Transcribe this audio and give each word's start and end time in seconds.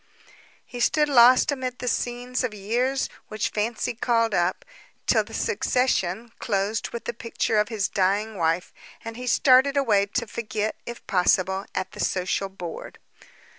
He 0.65 0.79
stood 0.79 1.07
lost 1.07 1.51
amid 1.51 1.77
the 1.77 1.87
scenes 1.87 2.43
of 2.43 2.55
years 2.55 3.07
which 3.27 3.49
fancy 3.51 3.93
called 3.93 4.33
up, 4.33 4.65
till 5.05 5.23
the 5.23 5.31
succession 5.35 6.31
closed 6.39 6.89
with 6.89 7.05
the 7.05 7.13
picture 7.13 7.59
of 7.59 7.69
his 7.69 7.87
dying 7.87 8.35
wife, 8.35 8.73
and 9.05 9.15
he 9.15 9.27
started 9.27 9.77
away, 9.77 10.07
to 10.07 10.25
forget 10.25 10.73
it, 10.73 10.89
if 10.89 11.05
possible, 11.05 11.67
at 11.75 11.91
the 11.91 11.99
social 11.99 12.49
board. 12.49 12.97